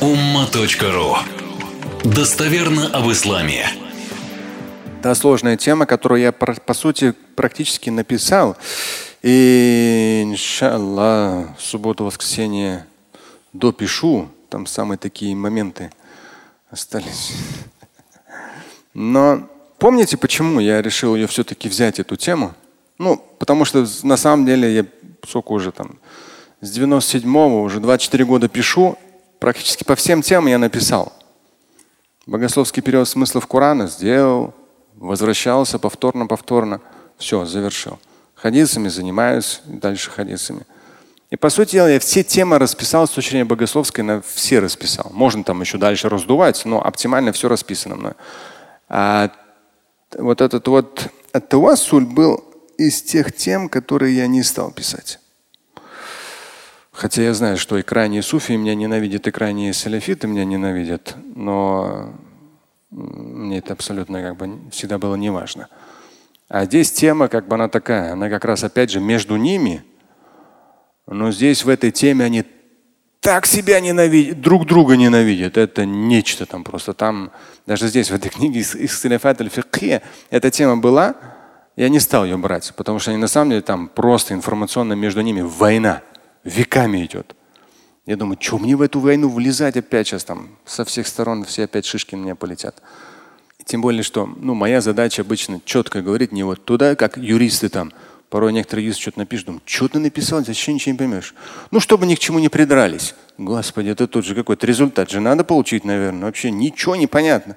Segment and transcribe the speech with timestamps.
[0.00, 1.16] umma.ru
[2.04, 3.66] Достоверно об исламе.
[5.02, 8.58] Да, сложная тема, которую я, по сути, практически написал.
[9.22, 12.86] И, иншаллах, в субботу-воскресенье
[13.54, 14.28] допишу.
[14.50, 15.90] Там самые такие моменты
[16.70, 17.32] остались.
[18.92, 22.54] Но помните, почему я решил ее все-таки взять, эту тему?
[22.98, 24.86] Ну, потому что на самом деле я
[25.26, 25.98] сколько уже там,
[26.60, 28.98] с 97-го уже 24 года пишу,
[29.38, 31.12] практически по всем темам я написал.
[32.26, 34.54] Богословский перевод смыслов Корана сделал,
[34.96, 36.80] возвращался повторно-повторно.
[37.18, 37.98] Все, завершил.
[38.34, 40.62] Хадисами занимаюсь, дальше хадисами.
[41.30, 45.10] И по сути дела я все темы расписал с точки зрения богословской, на все расписал.
[45.12, 48.12] Можно там еще дальше раздувать, но оптимально все расписано мной.
[48.88, 49.30] А
[50.16, 52.44] вот этот вот Ат-Тавассуль был
[52.78, 55.18] из тех тем, которые я не стал писать.
[56.96, 62.14] Хотя я знаю, что и крайние суфи меня ненавидят, и крайние саляфиты меня ненавидят, но
[62.90, 65.68] мне это абсолютно как бы всегда было неважно.
[66.48, 69.84] А здесь тема как бы она такая, она как раз опять же между ними,
[71.06, 72.44] но здесь в этой теме они
[73.20, 75.58] так себя ненавидят, друг друга ненавидят.
[75.58, 76.94] Это нечто там просто.
[76.94, 77.30] Там
[77.66, 79.04] даже здесь в этой книге из
[80.30, 81.14] эта тема была,
[81.76, 85.20] я не стал ее брать, потому что они на самом деле там просто информационно между
[85.20, 86.00] ними война
[86.46, 87.34] веками идет.
[88.06, 91.64] Я думаю, что мне в эту войну влезать опять сейчас там со всех сторон все
[91.64, 92.80] опять шишки меня полетят.
[93.58, 97.68] И тем более, что ну, моя задача обычно четко говорить не вот туда, как юристы
[97.68, 97.92] там.
[98.30, 101.34] Порой некоторые юристы что-то напишут, думают, что ты написал, зачем ничего не поймешь.
[101.72, 103.14] Ну, чтобы ни к чему не придрались.
[103.38, 106.26] Господи, это тут же какой-то результат же надо получить, наверное.
[106.26, 107.56] Вообще ничего не понятно.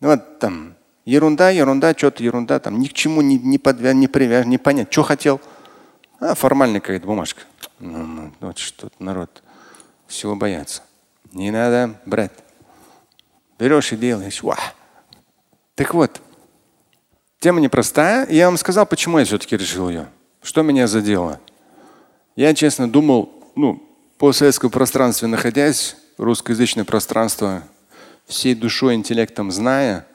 [0.00, 4.50] Вот там ерунда, ерунда, что-то ерунда, там ни к чему не, не, подвя, не привяжен,
[4.50, 4.92] не понятно.
[4.92, 5.40] Что хотел?
[6.20, 7.42] А, формальная какая-то бумажка.
[7.80, 9.42] Ну, ну, вот что народ
[10.06, 10.82] всего боятся.
[11.32, 12.32] Не надо брать.
[13.58, 14.42] Берешь и делаешь.
[14.42, 14.58] Ва.
[15.74, 16.20] Так вот,
[17.38, 18.26] тема непростая.
[18.30, 20.08] Я вам сказал, почему я все-таки решил ее.
[20.42, 21.40] Что меня задело?
[22.36, 23.82] Я, честно, думал, ну,
[24.18, 27.62] по советскому пространстве находясь, русскоязычное пространство,
[28.26, 30.06] всей душой, интеллектом зная,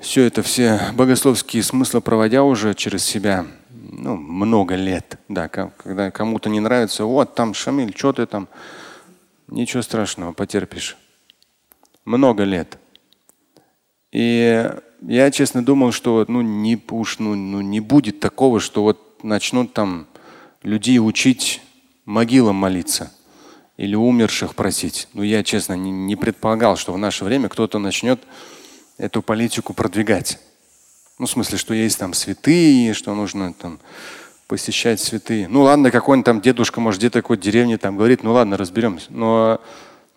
[0.00, 3.46] все это, все богословские смыслы проводя уже через себя,
[4.04, 5.18] ну, много лет.
[5.28, 8.48] Да, когда кому-то не нравится, вот там Шамиль, что ты там?
[9.48, 10.98] Ничего страшного, потерпишь.
[12.04, 12.78] Много лет.
[14.12, 14.70] И
[15.00, 19.72] я честно думал, что ну, не, уж, ну, ну, не будет такого, что вот начнут
[19.72, 20.06] там
[20.62, 21.62] людей учить
[22.04, 23.10] могилам молиться
[23.78, 25.08] или умерших просить.
[25.14, 28.20] Ну, я, честно, не, не предполагал, что в наше время кто-то начнет
[28.98, 30.38] эту политику продвигать.
[31.18, 33.78] Ну, в смысле, что есть там святые, что нужно там
[34.48, 35.48] посещать святые.
[35.48, 39.06] Ну ладно, какой-нибудь там дедушка, может, где-то такой деревне там говорит, ну ладно, разберемся.
[39.10, 39.60] Но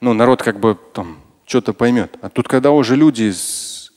[0.02, 2.18] ну, народ как бы там что-то поймет.
[2.22, 3.32] А тут, когда уже люди,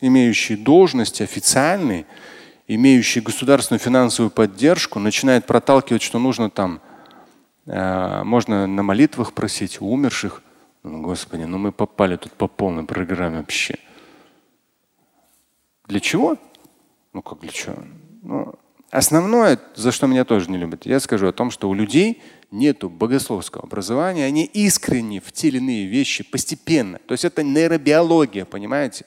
[0.00, 2.06] имеющие должности официальные,
[2.68, 6.80] имеющие государственную финансовую поддержку, начинают проталкивать, что нужно там,
[7.66, 10.42] э, можно на молитвах просить у умерших.
[10.82, 13.76] Ну, Господи, ну мы попали тут по полной программе вообще.
[15.88, 16.38] Для чего?
[17.12, 17.76] Ну как для чего?
[18.22, 18.54] Ну,
[18.90, 22.82] основное, за что меня тоже не любят, я скажу о том, что у людей нет
[22.84, 26.98] богословского образования, они искренне в те или иные вещи постепенно.
[27.06, 29.06] То есть это нейробиология, понимаете?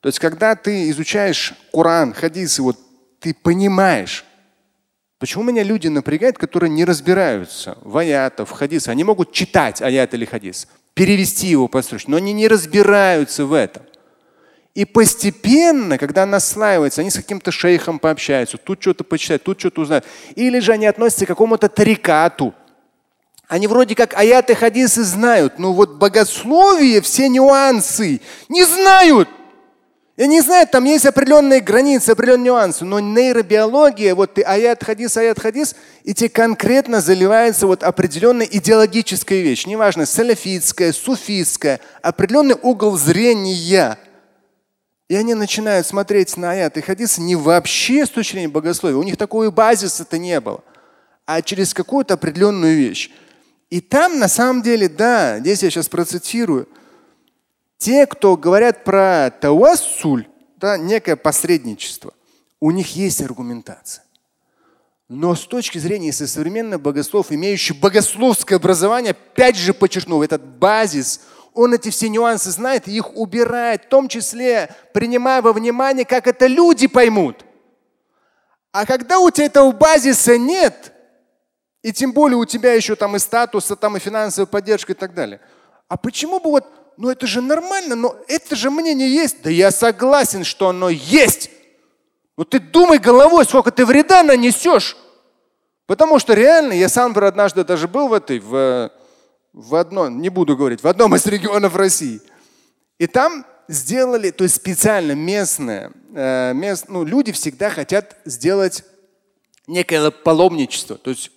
[0.00, 2.78] То есть когда ты изучаешь Коран, хадисы, вот
[3.20, 4.24] ты понимаешь,
[5.18, 8.90] Почему меня люди напрягают, которые не разбираются в аятах, в хадисах?
[8.90, 13.84] Они могут читать аят или хадис, перевести его по но они не разбираются в этом.
[14.76, 20.04] И постепенно, когда наслаивается, они с каким-то шейхом пообщаются, тут что-то почитают, тут что-то узнают.
[20.34, 22.54] Или же они относятся к какому-то тарикату.
[23.48, 28.20] Они вроде как аяты хадисы знают, но вот богословие, все нюансы
[28.50, 29.30] не знают.
[30.18, 35.16] И не знают, там есть определенные границы, определенные нюансы, но нейробиология, вот ты аят хадис,
[35.16, 42.98] аят хадис, и тебе конкретно заливается вот определенная идеологическая вещь, неважно, салафитская, суфистская, определенный угол
[42.98, 43.96] зрения–
[45.08, 48.96] и они начинают смотреть на аяты и хадисы не вообще с точки зрения богословия.
[48.96, 50.64] У них такого базиса-то не было,
[51.24, 53.10] а через какую-то определенную вещь.
[53.70, 56.68] И там на самом деле, да, здесь я сейчас процитирую,
[57.78, 60.26] те, кто говорят про тауассуль,
[60.56, 62.12] да, некое посредничество,
[62.60, 64.04] у них есть аргументация.
[65.08, 71.20] Но с точки зрения, если современный богослов, имеющий богословское образование, опять же подчеркну, этот базис–
[71.56, 76.26] он эти все нюансы знает и их убирает, в том числе принимая во внимание, как
[76.26, 77.44] это люди поймут.
[78.72, 80.92] А когда у тебя этого базиса нет,
[81.82, 85.14] И тем более у тебя еще там и статуса, там и финансовая поддержка и так
[85.14, 85.40] далее.
[85.88, 86.66] А почему бы вот,
[86.96, 89.42] ну это же нормально, но это же мнение есть.
[89.42, 91.48] Да я согласен, что оно есть.
[92.36, 94.96] Но ты думай головой, сколько ты вреда нанесешь.
[95.86, 98.90] Потому что реально, я сам однажды даже был в этой, в,
[99.56, 102.20] в одном, не буду говорить, в одном из регионов России.
[102.98, 108.84] И там сделали, то есть специально местное, э, мест, ну, люди всегда хотят сделать
[109.66, 110.98] некое паломничество.
[110.98, 111.32] То есть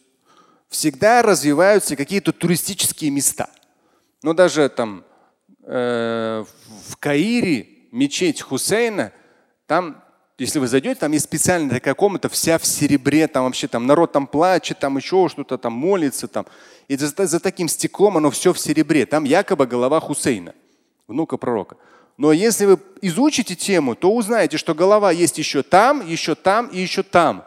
[0.68, 3.50] всегда развиваются какие-то туристические места.
[4.22, 5.06] Но даже там
[5.64, 6.44] э,
[6.90, 9.14] в Каире мечеть Хусейна,
[9.66, 10.04] там,
[10.40, 14.12] если вы зайдете, там есть специальная такая комната, вся в серебре, там вообще там народ
[14.12, 16.46] там плачет, там еще что-то там молится там.
[16.88, 19.06] И за, за таким стеклом оно все в серебре.
[19.06, 20.56] Там якобы голова Хусейна,
[21.08, 21.78] внука пророка.
[22.18, 26.80] Но если вы изучите тему, то узнаете, что голова есть еще там, еще там и
[26.80, 27.46] еще там.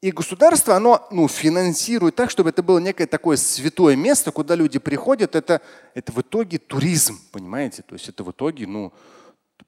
[0.00, 4.78] И государство, оно ну, финансирует так, чтобы это было некое такое святое место, куда люди
[4.78, 5.34] приходят.
[5.34, 5.62] Это,
[5.94, 7.82] это в итоге туризм, понимаете?
[7.82, 8.92] То есть это в итоге, ну,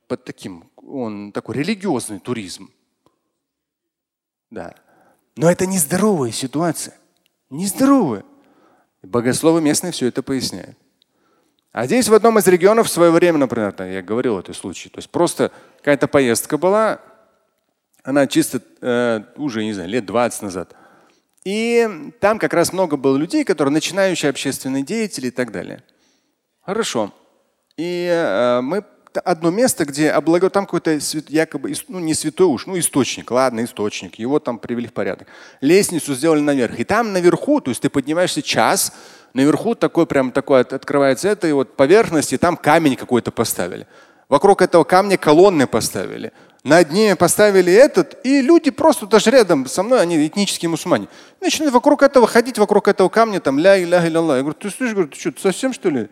[0.06, 2.70] под таким, он такой религиозный туризм.
[4.50, 4.74] Да.
[5.36, 6.96] Но это нездоровая ситуация.
[7.50, 8.24] Нездоровая.
[9.02, 10.76] Богословы местные все это поясняют.
[11.72, 14.98] А здесь в одном из регионов в свое время, например, я говорил этот случай, то
[14.98, 17.02] есть просто какая-то поездка была,
[18.02, 20.74] она чисто э, уже, не знаю, лет 20 назад.
[21.44, 25.82] И там как раз много было людей, которые начинающие общественные деятели и так далее.
[26.62, 27.12] Хорошо.
[27.76, 28.82] И э, мы
[29.20, 30.98] одно место, где облаго, там какой-то
[31.28, 35.28] якобы, ну не святой уж, ну источник, ладно, источник, его там привели в порядок.
[35.60, 36.78] Лестницу сделали наверх.
[36.78, 38.92] И там наверху, то есть ты поднимаешься час,
[39.34, 43.86] наверху такой прям такой открывается это, и вот поверхности, там камень какой-то поставили.
[44.28, 46.32] Вокруг этого камня колонны поставили
[46.66, 51.06] на дне поставили этот, и люди просто даже рядом со мной, они этнические мусульмане,
[51.40, 54.94] начинают вокруг этого ходить, вокруг этого камня, там, ля иляха илля Я говорю, ты слышишь,
[54.94, 56.08] говорю, ты что, совсем что ли?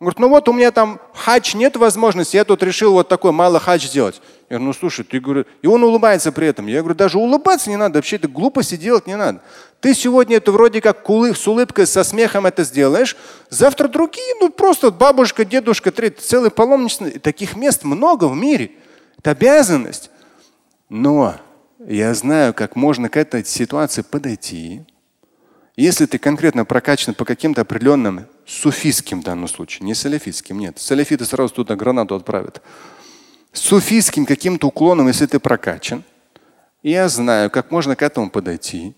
[0.00, 3.32] Он говорит, ну вот у меня там хадж нет возможности, я тут решил вот такой
[3.32, 4.22] малый хадж сделать.
[4.48, 6.68] Я говорю, ну слушай, ты говорю, и он улыбается при этом.
[6.68, 9.40] Я говорю, даже улыбаться не надо, вообще это глупости делать не надо.
[9.80, 13.16] Ты сегодня это вроде как с улыбкой, со смехом это сделаешь,
[13.50, 17.10] завтра другие, ну просто бабушка, дедушка, третий, целый паломничество.
[17.10, 18.70] Таких мест много в мире.
[19.18, 20.12] Это обязанность.
[20.88, 21.34] Но
[21.84, 24.82] я знаю, как можно к этой ситуации подойти.
[25.78, 30.76] Если ты конкретно прокачан по каким-то определенным суфийским в данном случае, не салифистским, нет.
[30.80, 32.60] Салифиты сразу туда гранату отправят.
[33.52, 36.02] Суфийским каким-то уклоном, если ты прокачан,
[36.82, 38.96] я знаю, как можно к этому подойти.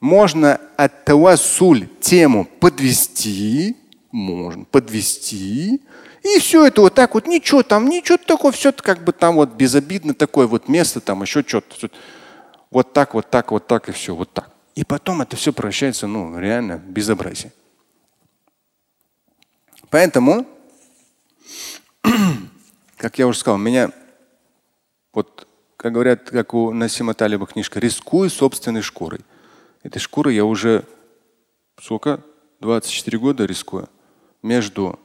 [0.00, 3.78] Можно от тавасуль тему подвести,
[4.12, 5.80] можно подвести,
[6.22, 9.54] и все это вот так вот, ничего там, ничего такого, все как бы там вот
[9.54, 11.88] безобидно такое вот место, там еще что-то.
[12.70, 14.57] Вот так, вот так, вот так и все, вот так.
[14.78, 17.50] И потом это все превращается, ну, реально в безобразие.
[19.90, 20.46] Поэтому,
[22.96, 23.90] как я уже сказал, меня,
[25.12, 29.22] вот, как говорят, как у Насима Талиба книжка, рискую собственной шкурой.
[29.82, 30.84] Этой шкурой я уже
[31.82, 32.22] сколько?
[32.60, 33.88] 24 года рискую.
[34.42, 34.96] Между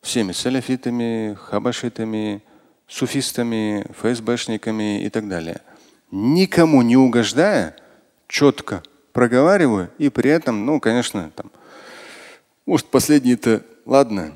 [0.00, 2.42] всеми саляфитами, хабашитами,
[2.88, 5.60] суфистами, ФСБшниками и так далее.
[6.10, 7.76] Никому не угождая,
[8.32, 8.82] четко
[9.12, 11.52] проговариваю и при этом, ну, конечно, там,
[12.64, 14.32] может, последний-то, ладно,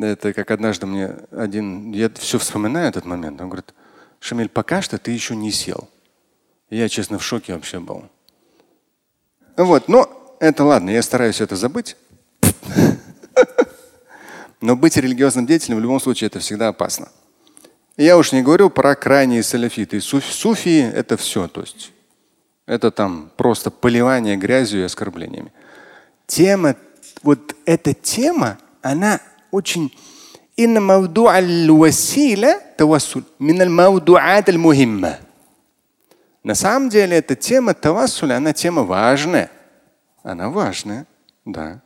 [0.00, 3.74] это как однажды мне один, я все вспоминаю этот момент, он говорит,
[4.20, 5.88] Шамиль, пока что ты еще не сел.
[6.68, 8.04] Я, честно, в шоке вообще был.
[9.56, 11.96] Вот, но это ладно, я стараюсь это забыть.
[14.60, 17.08] Но быть религиозным деятелем в любом случае это всегда опасно.
[17.96, 20.00] я уж не говорю про крайние саляфиты.
[20.02, 21.48] Суфи, суфии– это все.
[21.48, 21.92] То есть
[22.70, 25.52] это там просто поливание грязью и оскорблениями.
[26.28, 26.76] Тема,
[27.24, 29.18] вот эта тема, она
[29.50, 29.92] очень
[36.44, 39.50] на самом деле эта тема тавассуля, она тема важная.
[40.22, 41.08] Она важная,
[41.44, 41.82] да.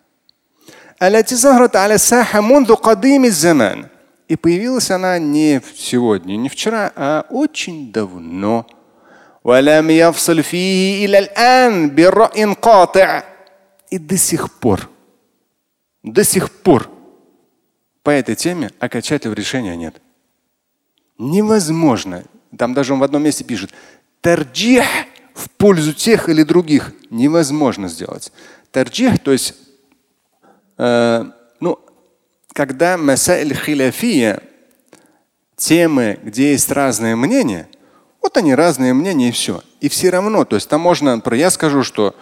[4.28, 8.66] И появилась она не сегодня, не вчера, а очень давно–
[9.43, 13.23] ولم يفصل فيه إلى الآن برأي قاطع.
[13.91, 14.87] И до сих пор,
[16.03, 16.91] до сих пор
[18.03, 19.99] по этой теме окончательного решения нет.
[21.17, 22.23] Невозможно.
[22.55, 23.71] Там даже он в одном месте пишет,
[24.21, 24.85] тарджих
[25.33, 28.31] в пользу тех или других невозможно сделать.
[28.71, 29.55] Тарджих, то есть
[30.79, 31.25] Э,
[31.59, 31.77] ну,
[32.53, 34.41] когда масайль хиляфия,
[35.57, 37.67] темы, где есть разные мнения,
[38.24, 39.62] вот они разные мнения и все.
[39.80, 42.14] И все равно, то есть там можно, я скажу, что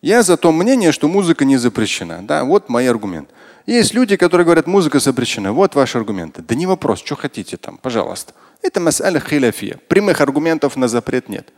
[0.00, 2.22] Я за то мнение, что музыка не запрещена.
[2.22, 3.30] Да, вот мой аргумент.
[3.66, 5.52] Есть люди, которые говорят, музыка запрещена.
[5.52, 6.42] Вот ваши аргументы.
[6.42, 8.32] Да не вопрос, что хотите там, пожалуйста.
[8.62, 9.78] Это мас'аля хиляфия.
[9.88, 11.52] Прямых аргументов на запрет нет.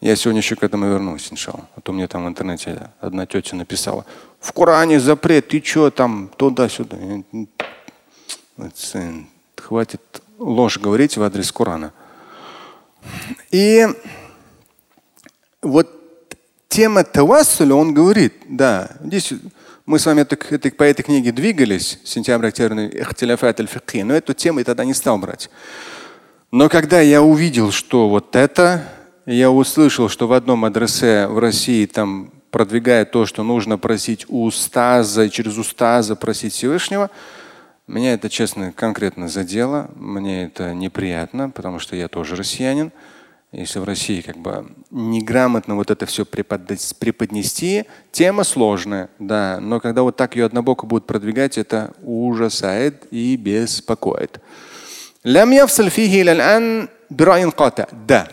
[0.00, 1.68] Я сегодня еще к этому вернусь, иншалла.
[1.76, 4.04] А то мне там в интернете одна тетя написала.
[4.40, 6.96] В Коране запрет, ты что там туда-сюда.
[9.56, 11.92] Хватит ложь говорить в адрес Корана.
[13.56, 13.86] И
[15.62, 15.88] вот
[16.68, 19.32] тема тавассуля, он говорит, да, здесь
[19.86, 23.68] мы с вами это, это, по этой книге двигались, сентябрь, октябрь, ихтиляфат аль
[24.04, 25.48] но эту тему я тогда не стал брать.
[26.50, 28.86] Но когда я увидел, что вот это,
[29.24, 34.44] я услышал, что в одном адресе в России там продвигает то, что нужно просить у
[34.44, 37.08] устаза, через устаза просить Всевышнего,
[37.86, 39.88] меня это, честно, конкретно задело.
[39.94, 42.92] Мне это неприятно, потому что я тоже россиянин
[43.55, 50.03] Если в России как бы неграмотно вот это все преподнести, тема сложная, да, но когда
[50.03, 54.39] вот так ее однобоко будут продвигать, это ужасает и беспокоит.
[58.07, 58.27] Да.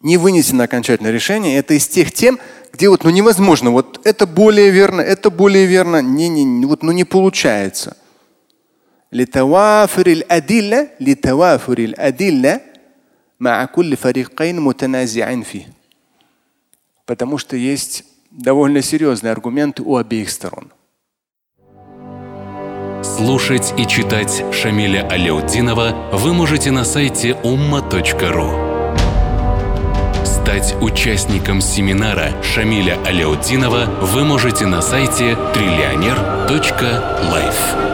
[0.00, 1.58] Не вынесено окончательное решение.
[1.58, 2.40] Это из тех тем,
[2.72, 3.70] где вот ну невозможно.
[3.70, 6.02] Вот это более верно, это более верно.
[6.02, 7.96] Не, не, вот, ну не получается.
[9.12, 12.60] لتوافر الأدلة لتوافر الأدلة
[13.40, 15.66] مع كل فريقين متنازعين فيه.
[17.06, 20.70] Потому что есть довольно серьезные аргументы у обеих сторон.
[23.02, 28.70] Слушать и читать Шамиля Аляутдинова вы можете на сайте umma.ru.
[30.24, 37.93] Стать участником семинара Шамиля Аляутдинова вы можете на сайте триллионер.life.